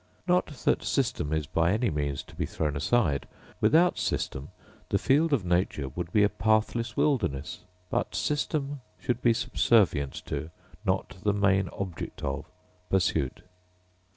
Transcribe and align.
Not 0.27 0.47
that 0.47 0.81
system 0.81 1.31
is 1.31 1.45
by 1.45 1.73
any 1.73 1.91
means 1.91 2.23
to 2.23 2.35
be 2.35 2.47
thrown 2.47 2.75
aside; 2.75 3.27
without 3.59 3.99
system 3.99 4.49
the 4.89 4.97
field 4.97 5.31
of 5.31 5.45
nature 5.45 5.89
would 5.89 6.11
be 6.11 6.23
a 6.23 6.27
pathless 6.27 6.97
wilderness: 6.97 7.65
but 7.91 8.15
system 8.15 8.81
should 8.97 9.21
be 9.21 9.31
subservient 9.33 10.13
to, 10.25 10.49
not 10.83 11.17
the 11.21 11.33
main 11.33 11.69
object 11.69 12.23
of, 12.23 12.47
pursuit. 12.89 13.43